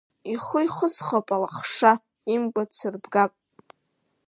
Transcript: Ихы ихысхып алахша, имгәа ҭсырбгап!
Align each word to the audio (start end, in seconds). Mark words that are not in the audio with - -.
Ихы 0.33 0.59
ихысхып 0.65 1.27
алахша, 1.35 1.91
имгәа 2.33 2.63
ҭсырбгап! 2.69 3.33